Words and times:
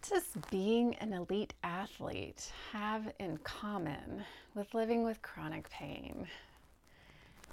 What 0.00 0.08
does 0.14 0.42
being 0.50 0.94
an 0.94 1.12
elite 1.12 1.52
athlete 1.62 2.50
have 2.72 3.12
in 3.18 3.36
common 3.44 4.24
with 4.54 4.72
living 4.72 5.04
with 5.04 5.20
chronic 5.20 5.68
pain? 5.68 6.26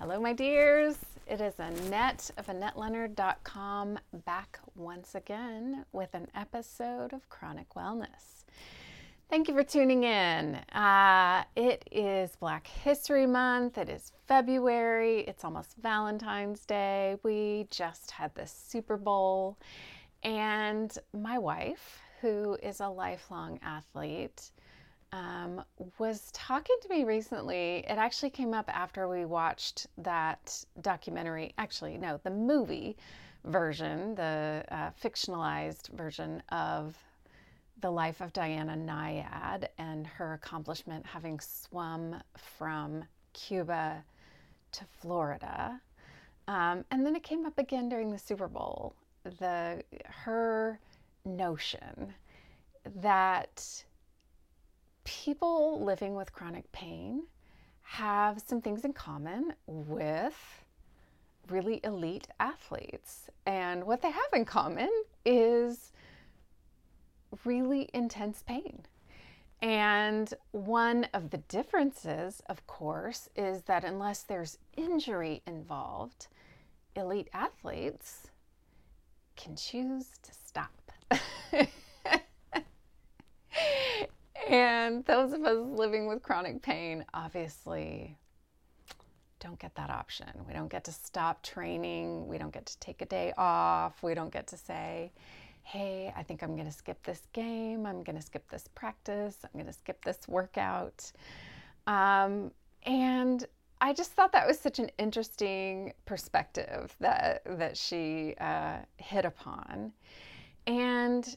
Hello, 0.00 0.18
my 0.18 0.32
dears. 0.32 0.96
It 1.28 1.40
is 1.40 1.54
Annette 1.60 2.32
of 2.36 2.46
AnnetteLeonard.com 2.46 3.96
back 4.24 4.58
once 4.74 5.14
again 5.14 5.84
with 5.92 6.14
an 6.14 6.26
episode 6.34 7.12
of 7.12 7.28
Chronic 7.28 7.68
Wellness. 7.74 8.42
Thank 9.30 9.46
you 9.46 9.54
for 9.54 9.62
tuning 9.62 10.02
in. 10.02 10.56
Uh, 10.72 11.44
it 11.54 11.88
is 11.92 12.34
Black 12.34 12.66
History 12.66 13.26
Month. 13.26 13.78
It 13.78 13.88
is 13.88 14.10
February. 14.26 15.20
It's 15.28 15.44
almost 15.44 15.76
Valentine's 15.80 16.66
Day. 16.66 17.18
We 17.22 17.68
just 17.70 18.10
had 18.10 18.34
the 18.34 18.48
Super 18.48 18.96
Bowl. 18.96 19.58
And 20.24 20.96
my 21.12 21.38
wife, 21.38 22.00
who 22.22 22.56
is 22.62 22.80
a 22.80 22.88
lifelong 22.88 23.58
athlete, 23.62 24.50
um, 25.12 25.62
was 25.98 26.30
talking 26.32 26.76
to 26.80 26.88
me 26.88 27.04
recently. 27.04 27.84
It 27.88 27.98
actually 27.98 28.30
came 28.30 28.54
up 28.54 28.70
after 28.74 29.08
we 29.08 29.24
watched 29.24 29.88
that 29.98 30.64
documentary, 30.80 31.52
actually, 31.58 31.98
no, 31.98 32.18
the 32.22 32.30
movie 32.30 32.96
version, 33.44 34.14
the 34.14 34.64
uh, 34.70 34.90
fictionalized 35.02 35.90
version 35.90 36.42
of 36.50 36.96
the 37.80 37.90
life 37.90 38.20
of 38.20 38.32
Diana 38.32 38.76
Nyad 38.76 39.66
and 39.78 40.06
her 40.06 40.34
accomplishment 40.34 41.04
having 41.04 41.40
swum 41.40 42.22
from 42.36 43.04
Cuba 43.32 44.04
to 44.70 44.84
Florida. 45.00 45.80
Um, 46.46 46.84
and 46.92 47.04
then 47.04 47.16
it 47.16 47.24
came 47.24 47.44
up 47.44 47.58
again 47.58 47.88
during 47.88 48.12
the 48.12 48.18
Super 48.18 48.46
Bowl. 48.48 48.94
The 49.24 49.82
her 50.06 50.78
notion 51.24 52.14
that 52.96 53.84
people 55.04 55.84
living 55.84 56.14
with 56.14 56.32
chronic 56.32 56.70
pain 56.72 57.24
have 57.82 58.42
some 58.44 58.60
things 58.60 58.84
in 58.84 58.92
common 58.92 59.52
with 59.66 60.64
really 61.48 61.80
elite 61.84 62.28
athletes. 62.40 63.28
And 63.46 63.84
what 63.84 64.02
they 64.02 64.10
have 64.10 64.32
in 64.32 64.44
common 64.44 64.90
is 65.24 65.92
really 67.44 67.88
intense 67.92 68.42
pain. 68.42 68.82
And 69.60 70.32
one 70.50 71.06
of 71.14 71.30
the 71.30 71.38
differences, 71.38 72.42
of 72.46 72.66
course, 72.66 73.28
is 73.36 73.62
that 73.62 73.84
unless 73.84 74.22
there's 74.22 74.58
injury 74.76 75.42
involved, 75.46 76.26
elite 76.96 77.28
athletes 77.32 78.30
can 79.36 79.54
choose 79.54 80.10
to 80.22 80.32
stop. 80.32 80.81
and 84.48 85.04
those 85.04 85.32
of 85.32 85.44
us 85.44 85.58
living 85.58 86.06
with 86.06 86.22
chronic 86.22 86.62
pain 86.62 87.04
obviously 87.14 88.16
don't 89.40 89.58
get 89.58 89.74
that 89.74 89.90
option. 89.90 90.28
We 90.46 90.52
don't 90.52 90.70
get 90.70 90.84
to 90.84 90.92
stop 90.92 91.42
training. 91.42 92.28
We 92.28 92.38
don't 92.38 92.52
get 92.52 92.66
to 92.66 92.78
take 92.78 93.02
a 93.02 93.06
day 93.06 93.32
off. 93.36 94.02
We 94.02 94.14
don't 94.14 94.32
get 94.32 94.46
to 94.48 94.56
say, 94.56 95.10
hey, 95.62 96.12
I 96.16 96.22
think 96.22 96.42
I'm 96.42 96.54
going 96.54 96.68
to 96.68 96.72
skip 96.72 97.02
this 97.02 97.26
game. 97.32 97.84
I'm 97.86 98.04
going 98.04 98.16
to 98.16 98.22
skip 98.22 98.48
this 98.50 98.68
practice. 98.74 99.38
I'm 99.42 99.50
going 99.54 99.66
to 99.66 99.72
skip 99.72 100.04
this 100.04 100.28
workout. 100.28 101.10
Um, 101.86 102.52
and 102.84 103.44
I 103.80 103.92
just 103.92 104.12
thought 104.12 104.30
that 104.32 104.46
was 104.46 104.60
such 104.60 104.78
an 104.78 104.90
interesting 104.98 105.92
perspective 106.04 106.94
that 107.00 107.42
that 107.44 107.76
she 107.76 108.36
uh, 108.40 108.78
hit 108.96 109.24
upon. 109.24 109.92
And 110.66 111.36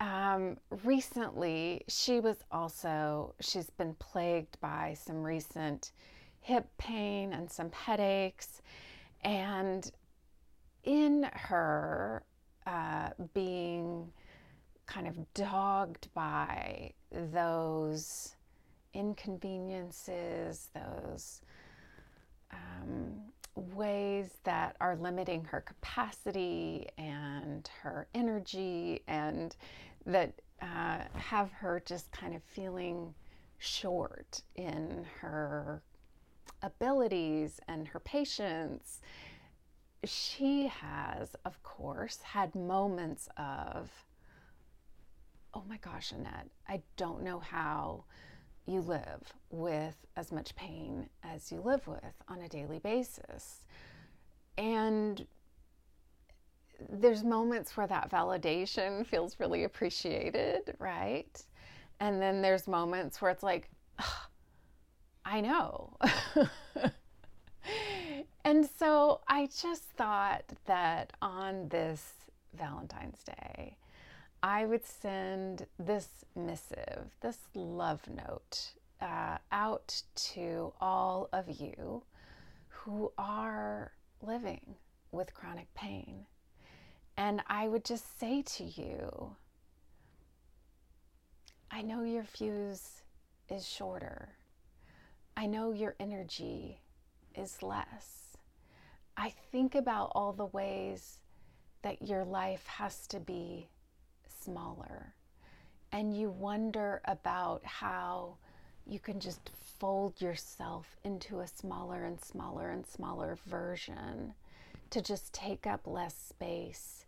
um, 0.00 0.56
recently, 0.84 1.82
she 1.88 2.20
was 2.20 2.38
also 2.50 3.34
she's 3.40 3.70
been 3.70 3.94
plagued 3.94 4.58
by 4.60 4.94
some 4.94 5.22
recent 5.22 5.92
hip 6.40 6.66
pain 6.78 7.32
and 7.32 7.50
some 7.50 7.72
headaches, 7.72 8.62
and 9.22 9.90
in 10.84 11.28
her 11.32 12.22
uh, 12.66 13.10
being 13.34 14.10
kind 14.86 15.06
of 15.06 15.34
dogged 15.34 16.08
by 16.14 16.92
those 17.10 18.34
inconveniences, 18.94 20.70
those 20.74 21.42
um, 22.52 23.20
ways 23.58 24.38
that 24.44 24.76
are 24.80 24.96
limiting 24.96 25.44
her 25.44 25.60
capacity 25.60 26.88
and 26.96 27.68
her 27.82 28.08
energy, 28.14 29.02
and 29.06 29.56
that 30.06 30.40
uh, 30.62 30.98
have 31.14 31.52
her 31.52 31.82
just 31.84 32.10
kind 32.12 32.34
of 32.34 32.42
feeling 32.42 33.14
short 33.58 34.42
in 34.56 35.04
her 35.20 35.82
abilities 36.62 37.60
and 37.68 37.88
her 37.88 38.00
patience. 38.00 39.00
She 40.04 40.68
has, 40.68 41.34
of 41.44 41.62
course, 41.62 42.18
had 42.22 42.54
moments 42.54 43.28
of, 43.36 43.90
oh 45.54 45.64
my 45.68 45.76
gosh, 45.78 46.12
Annette, 46.12 46.48
I 46.68 46.82
don't 46.96 47.22
know 47.22 47.40
how 47.40 48.04
you 48.68 48.80
live 48.80 49.32
with 49.50 49.96
as 50.16 50.30
much 50.32 50.54
pain 50.54 51.08
as 51.24 51.50
you 51.50 51.60
live 51.60 51.86
with 51.86 52.22
on 52.28 52.40
a 52.42 52.48
daily 52.48 52.78
basis. 52.78 53.64
And 54.56 55.26
there's 56.90 57.24
moments 57.24 57.76
where 57.76 57.86
that 57.86 58.10
validation 58.10 59.06
feels 59.10 59.40
really 59.40 59.64
appreciated, 59.64 60.74
right? 60.78 61.42
And 62.00 62.20
then 62.22 62.42
there's 62.42 62.68
moments 62.68 63.20
where 63.20 63.30
it's 63.30 63.42
like, 63.42 63.68
I 65.24 65.40
know. 65.40 65.96
And 68.48 68.66
so 68.78 69.20
I 69.28 69.46
just 69.60 69.82
thought 69.98 70.44
that 70.64 71.12
on 71.20 71.68
this 71.68 72.14
Valentine's 72.54 73.22
Day, 73.22 73.76
I 74.42 74.66
would 74.66 74.84
send 74.84 75.66
this 75.78 76.24
missive, 76.36 77.06
this 77.20 77.38
love 77.54 78.02
note 78.08 78.72
uh, 79.00 79.38
out 79.50 80.02
to 80.14 80.72
all 80.80 81.28
of 81.32 81.48
you 81.48 82.04
who 82.68 83.12
are 83.18 83.92
living 84.22 84.76
with 85.10 85.34
chronic 85.34 85.72
pain. 85.74 86.26
And 87.16 87.42
I 87.48 87.66
would 87.66 87.84
just 87.84 88.18
say 88.20 88.42
to 88.42 88.64
you, 88.64 89.34
I 91.70 91.82
know 91.82 92.04
your 92.04 92.24
fuse 92.24 93.02
is 93.48 93.68
shorter. 93.68 94.30
I 95.36 95.46
know 95.46 95.72
your 95.72 95.96
energy 95.98 96.80
is 97.34 97.62
less. 97.62 98.36
I 99.16 99.30
think 99.50 99.74
about 99.74 100.12
all 100.14 100.32
the 100.32 100.46
ways 100.46 101.18
that 101.82 102.02
your 102.02 102.24
life 102.24 102.66
has 102.66 103.06
to 103.08 103.18
be 103.18 103.68
smaller. 104.42 105.14
And 105.92 106.16
you 106.16 106.30
wonder 106.30 107.00
about 107.06 107.64
how 107.64 108.36
you 108.86 108.98
can 108.98 109.20
just 109.20 109.50
fold 109.78 110.20
yourself 110.20 110.96
into 111.04 111.40
a 111.40 111.46
smaller 111.46 112.04
and 112.04 112.20
smaller 112.20 112.70
and 112.70 112.86
smaller 112.86 113.38
version 113.46 114.34
to 114.90 115.02
just 115.02 115.32
take 115.32 115.66
up 115.66 115.86
less 115.86 116.14
space 116.16 117.04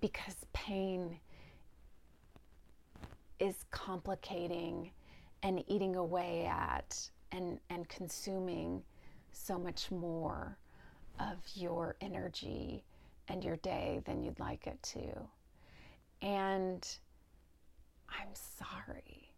because 0.00 0.36
pain 0.52 1.18
is 3.38 3.64
complicating 3.70 4.90
and 5.42 5.64
eating 5.66 5.96
away 5.96 6.46
at 6.46 7.10
and, 7.32 7.58
and 7.70 7.88
consuming 7.88 8.82
so 9.32 9.58
much 9.58 9.90
more 9.90 10.58
of 11.18 11.38
your 11.54 11.96
energy 12.00 12.84
and 13.28 13.42
your 13.42 13.56
day 13.56 14.02
than 14.04 14.22
you'd 14.22 14.38
like 14.38 14.66
it 14.66 14.80
to. 14.82 15.02
And 16.22 16.88
I'm 18.08 18.34
sorry. 18.34 19.32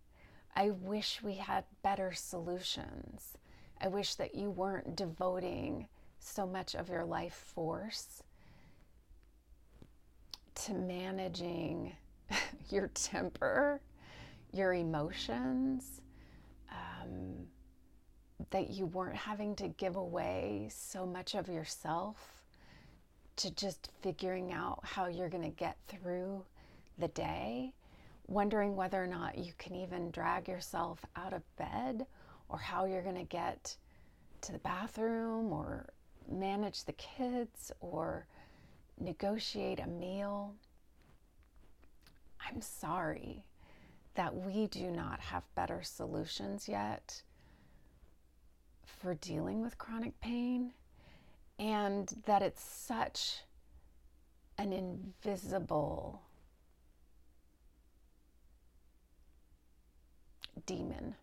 I 0.54 0.70
wish 0.70 1.22
we 1.22 1.34
had 1.34 1.64
better 1.82 2.12
solutions. 2.12 3.32
I 3.80 3.88
wish 3.88 4.14
that 4.16 4.34
you 4.34 4.50
weren't 4.50 4.94
devoting 4.94 5.88
so 6.20 6.46
much 6.46 6.74
of 6.74 6.88
your 6.88 7.04
life 7.04 7.34
force 7.54 8.22
to 10.54 10.74
managing 10.74 11.96
your 12.70 12.88
temper, 12.88 13.80
your 14.52 14.74
emotions, 14.74 16.00
um, 16.70 17.46
that 18.50 18.70
you 18.70 18.86
weren't 18.86 19.16
having 19.16 19.56
to 19.56 19.68
give 19.68 19.96
away 19.96 20.68
so 20.72 21.06
much 21.06 21.34
of 21.34 21.48
yourself 21.48 22.44
to 23.36 23.50
just 23.50 23.90
figuring 24.00 24.52
out 24.52 24.80
how 24.82 25.06
you're 25.06 25.28
going 25.28 25.42
to 25.42 25.48
get 25.48 25.76
through 25.88 26.44
the 26.98 27.08
day, 27.08 27.74
wondering 28.26 28.76
whether 28.76 29.02
or 29.02 29.06
not 29.06 29.38
you 29.38 29.52
can 29.58 29.74
even 29.74 30.10
drag 30.10 30.48
yourself 30.48 31.04
out 31.16 31.32
of 31.32 31.42
bed 31.56 32.06
or 32.48 32.58
how 32.58 32.84
you're 32.84 33.02
going 33.02 33.14
to 33.14 33.24
get 33.24 33.76
to 34.42 34.52
the 34.52 34.58
bathroom 34.58 35.52
or 35.52 35.88
manage 36.30 36.84
the 36.84 36.92
kids 36.92 37.72
or 37.80 38.26
negotiate 38.98 39.80
a 39.80 39.86
meal. 39.86 40.54
I'm 42.46 42.60
sorry 42.60 43.44
that 44.14 44.34
we 44.34 44.66
do 44.68 44.90
not 44.90 45.20
have 45.20 45.42
better 45.54 45.82
solutions 45.82 46.68
yet 46.68 47.22
for 48.84 49.14
dealing 49.14 49.60
with 49.60 49.78
chronic 49.78 50.18
pain 50.20 50.72
and 51.58 52.12
that 52.26 52.42
it's 52.42 52.62
such 52.62 53.40
an 54.58 54.72
invisible 54.72 56.22
demon 60.66 61.14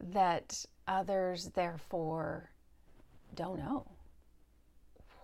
that 0.00 0.64
others 0.86 1.50
therefore 1.54 2.50
don't 3.34 3.58
know 3.58 3.86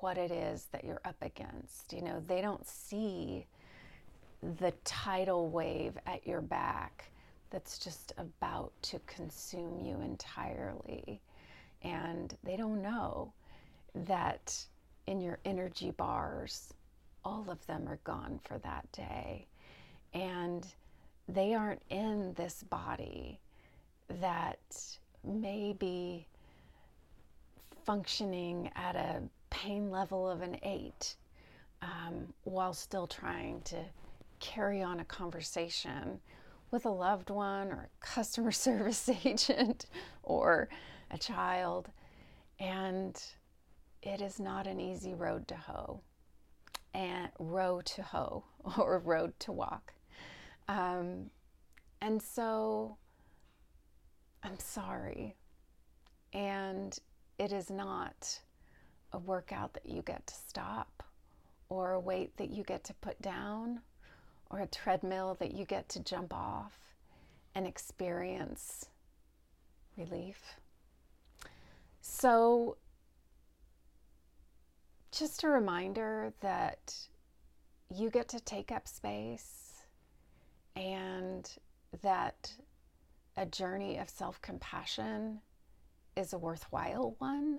what 0.00 0.19
it 0.19 0.31
is 0.31 0.66
that 0.72 0.84
you're 0.84 1.00
up 1.04 1.16
against. 1.22 1.92
You 1.92 2.02
know, 2.02 2.22
they 2.26 2.40
don't 2.42 2.66
see 2.66 3.46
the 4.58 4.72
tidal 4.84 5.48
wave 5.48 5.96
at 6.06 6.26
your 6.26 6.42
back 6.42 7.10
that's 7.50 7.78
just 7.78 8.12
about 8.19 8.72
to 8.82 8.98
consume 9.06 9.80
you 9.80 10.00
entirely. 10.00 11.20
And 11.82 12.37
they 12.42 12.56
don't 12.56 12.82
know 12.82 13.32
that 13.94 14.66
in 15.06 15.20
your 15.20 15.38
energy 15.44 15.92
bars, 15.92 16.75
all 17.25 17.46
of 17.48 17.64
them 17.66 17.88
are 17.88 18.00
gone 18.04 18.40
for 18.42 18.58
that 18.58 18.90
day. 18.92 19.46
And 20.12 20.66
they 21.29 21.55
aren't 21.55 21.82
in 21.88 22.35
this 22.35 22.62
body 22.65 23.41
that 24.21 24.59
may 25.23 25.73
be 25.73 26.26
functioning 27.85 28.71
at 28.75 28.97
a 28.97 29.23
pain 29.50 29.91
level 29.91 30.29
of 30.29 30.43
an 30.43 30.59
eight 30.62 31.17
um, 31.82 32.32
while 32.44 32.73
still 32.73 33.06
trying 33.06 33.61
to 33.62 33.76
carry 34.41 34.82
on 34.82 35.00
a 35.00 35.05
conversation 35.05 36.21
with 36.71 36.87
a 36.87 36.91
loved 36.91 37.31
one 37.31 37.69
or 37.69 37.88
a 37.88 38.05
customer 38.05 38.53
service 38.53 39.09
agent 39.25 39.87
or 40.23 40.69
a 41.11 41.19
child. 41.19 41.91
And 42.59 43.21
it 44.03 44.21
is 44.21 44.38
not 44.38 44.67
an 44.67 44.81
easy 44.81 45.15
road 45.15 45.49
to 45.49 45.55
hoe 45.55 46.00
and 46.93 47.29
row 47.38 47.81
to 47.81 48.03
hoe 48.03 48.44
or 48.79 48.99
road 48.99 49.32
to 49.41 49.53
walk. 49.53 49.94
Um, 50.69 51.31
and 52.00 52.22
so 52.22 52.96
I'm 54.43 54.58
sorry. 54.58 55.37
And 56.32 56.96
it 57.38 57.52
is 57.52 57.70
not 57.70 58.40
a 59.12 59.19
workout 59.19 59.72
that 59.75 59.87
you 59.87 60.02
get 60.02 60.26
to 60.26 60.34
stop 60.34 61.02
or 61.69 61.93
a 61.93 62.00
weight 62.00 62.37
that 62.37 62.50
you 62.50 62.62
get 62.62 62.84
to 62.84 62.94
put 62.94 63.20
down 63.22 63.81
or 64.50 64.61
a 64.61 64.66
treadmill 64.66 65.37
that 65.40 65.55
you 65.55 65.64
get 65.64 65.88
to 65.90 66.00
jump 66.00 66.34
off 66.34 66.78
and 67.55 67.66
experience 67.66 68.87
relief. 69.96 70.56
So, 72.00 72.76
just 75.11 75.44
a 75.44 75.49
reminder 75.49 76.32
that 76.40 76.94
you 77.94 78.11
get 78.11 78.28
to 78.28 78.40
take 78.40 78.72
up 78.72 78.87
space 78.88 79.63
and 80.76 81.50
that 82.03 82.53
a 83.37 83.47
journey 83.47 83.99
of 83.99 84.09
self 84.09 84.41
compassion 84.43 85.41
is 86.17 86.32
a 86.32 86.38
worthwhile 86.38 87.15
one, 87.19 87.59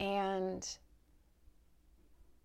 and 0.00 0.68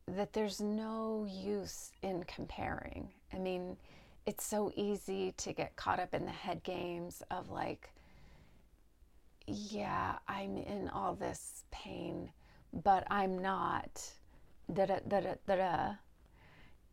that 0.08 0.34
there's 0.34 0.62
no 0.62 1.28
use 1.30 1.92
in 2.02 2.24
comparing. 2.24 3.10
I 3.34 3.38
mean, 3.38 3.78
it's 4.26 4.46
so 4.46 4.72
easy 4.76 5.34
to 5.38 5.54
get 5.54 5.76
caught 5.76 6.00
up 6.00 6.14
in 6.14 6.26
the 6.26 6.32
head 6.32 6.64
games 6.64 7.24
of 7.32 7.50
like, 7.50 7.90
yeah, 9.48 10.18
I'm 10.28 10.58
in 10.58 10.90
all 10.90 11.16
this 11.16 11.64
pain, 11.72 12.30
but 12.74 13.06
I'm 13.10 13.40
not. 13.40 14.02
Da 14.72 14.86
da 14.86 15.00
da 15.08 15.22
da 15.22 15.56
da. 15.56 15.94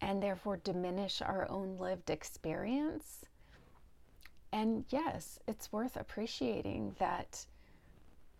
And 0.01 0.23
therefore 0.23 0.59
diminish 0.59 1.23
our 1.23 1.51
own 1.51 1.79
lived 1.79 2.11
experience 2.11 3.25
and 4.55 4.85
yes, 4.91 5.41
it's 5.49 5.73
worth 5.73 5.97
appreciating 5.97 6.95
that 7.01 7.45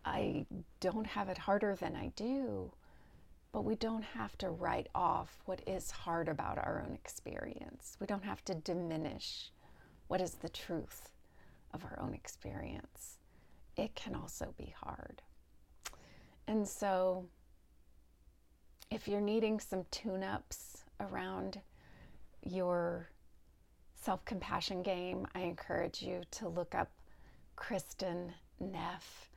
I 0.05 0.47
don't 0.79 1.09
have 1.09 1.29
it 1.29 1.39
harder 1.39 1.75
than 1.75 1.97
I 1.97 2.13
do, 2.15 2.71
but 3.51 3.65
we 3.65 3.75
don't 3.75 4.05
have 4.05 4.39
to 4.39 4.51
write 4.51 4.87
off 4.95 5.43
what 5.45 5.61
is 5.67 5.91
hard 5.91 6.29
about 6.29 6.57
our 6.57 6.85
own 6.87 6.95
experience. 6.95 7.97
We 7.99 8.07
don't 8.07 8.23
have 8.23 8.45
to 8.45 8.55
diminish 8.55 9.51
what 10.07 10.21
is 10.21 10.35
the 10.35 10.49
truth 10.49 11.11
of 11.73 11.85
our 11.85 11.99
own 12.01 12.15
experience. 12.15 13.19
It 13.77 13.97
can 13.97 14.15
also 14.15 14.55
be 14.57 14.73
hard. 14.85 15.21
And 16.47 16.69
so, 16.69 17.27
if 18.89 19.09
you're 19.09 19.21
needing 19.21 19.59
some 19.59 19.85
tune 19.91 20.23
ups 20.23 20.84
around 21.11 21.61
your 22.43 23.09
self 23.95 24.25
compassion 24.25 24.83
game, 24.83 25.27
I 25.35 25.41
encourage 25.41 26.03
you 26.03 26.23
to 26.33 26.49
look 26.49 26.75
up 26.75 26.91
Kristin 27.57 28.33
Neff 28.61 29.31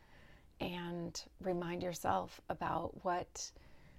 and 0.60 1.22
remind 1.42 1.84
yourself 1.84 2.42
about 2.50 3.04
what 3.04 3.52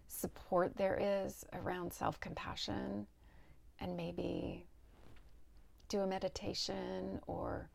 support 0.09 0.76
there 0.76 0.99
is 1.00 1.44
around 1.53 1.93
self 1.93 2.19
compassion 2.20 3.06
and 3.81 3.97
maybe 3.97 4.67
do 5.88 6.00
a 6.00 6.06
meditation 6.06 7.20
or 7.26 7.69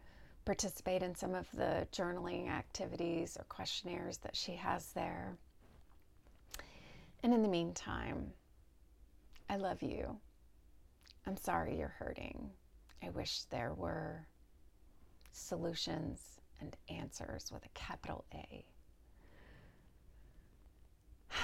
participate 0.46 1.02
in 1.02 1.16
some 1.16 1.34
of 1.34 1.48
the 1.54 1.88
journaling 1.92 2.50
activities 2.50 3.38
or 3.38 3.46
questionnaires 3.46 4.18
that 4.18 4.36
she 4.36 4.54
has 4.54 4.92
there. 4.92 5.38
And 7.24 7.34
in 7.34 7.42
the 7.42 7.48
meantime, 7.48 8.34
I 9.54 9.56
love 9.58 9.84
you. 9.84 10.18
I'm 11.28 11.38
sorry 11.38 11.78
you're 11.78 11.94
hurting. 12.00 12.50
I 13.04 13.12
wish 13.12 13.44
there 13.52 13.76
were 13.76 14.26
solutions 15.32 16.40
and 16.60 16.76
answers 16.90 17.52
with 17.54 17.64
a 17.64 17.70
capital 17.76 18.26
A. 18.34 18.66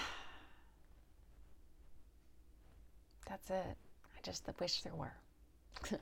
That's 3.29 3.51
it. 3.51 3.77
I 4.17 4.21
just 4.23 4.49
wish 4.59 4.81
there 4.81 4.95
were. 4.95 5.13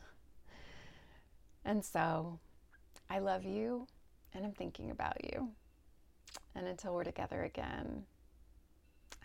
and 1.65 1.83
so 1.83 2.39
I 3.09 3.19
love 3.19 3.43
you 3.43 3.85
and 4.33 4.45
I'm 4.45 4.53
thinking 4.53 4.91
about 4.91 5.21
you. 5.25 5.49
And 6.55 6.67
until 6.67 6.93
we're 6.93 7.03
together 7.03 7.43
again, 7.43 8.05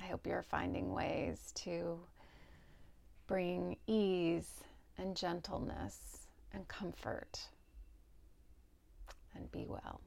I 0.02 0.06
hope 0.06 0.26
you're 0.26 0.42
finding 0.42 0.92
ways 0.92 1.52
to 1.58 2.00
bring 3.32 3.78
ease 3.86 4.60
and 4.98 5.16
gentleness 5.16 6.26
and 6.52 6.68
comfort. 6.68 7.40
And 9.34 9.50
be 9.50 9.64
well. 9.66 10.02